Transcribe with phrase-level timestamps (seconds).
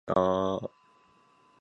[0.07, 0.81] どうも腹が空いた